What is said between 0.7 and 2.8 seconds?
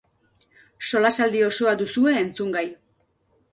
Solasaldi osoa duzue entzungai.